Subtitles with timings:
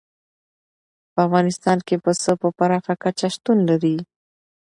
[1.13, 3.97] په افغانستان کې پسه په پراخه کچه شتون لري.